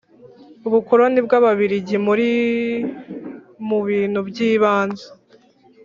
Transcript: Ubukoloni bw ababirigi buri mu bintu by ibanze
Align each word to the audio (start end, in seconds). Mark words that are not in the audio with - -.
Ubukoloni 0.67 1.19
bw 1.25 1.31
ababirigi 1.39 1.97
buri 2.05 2.29
mu 3.67 3.79
bintu 3.87 4.19
by 4.27 4.37
ibanze 4.49 5.05